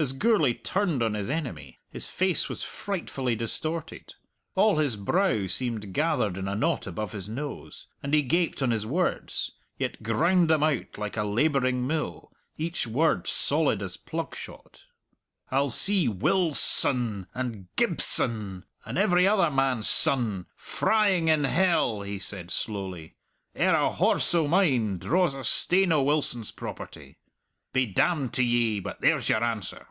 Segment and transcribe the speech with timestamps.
[0.00, 4.14] As Gourlay turned on his enemy, his face was frightfully distorted;
[4.54, 8.70] all his brow seemed gathered in a knot above his nose, and he gaped on
[8.70, 14.36] his words, yet ground them out like a labouring mill, each word solid as plug
[14.36, 14.84] shot.
[15.50, 17.26] "I'll see Wil son...
[17.34, 18.66] and Gib son...
[18.84, 20.46] and every other man's son...
[20.54, 23.16] frying in hell," he said slowly,
[23.56, 27.18] "ere a horse o' mine draws a stane o' Wilson's property.
[27.74, 29.86] Be damned to ye, but there's your answer!"